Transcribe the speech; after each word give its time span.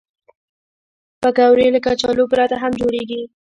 پکورې 1.21 1.67
له 1.75 1.79
کچالو 1.85 2.23
پرته 2.31 2.55
هم 2.63 2.71
جوړېږي 2.79 3.21